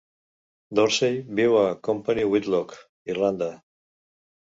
[0.77, 2.73] Dorcey viu a Company Wicklow,
[3.15, 3.51] Irlanda.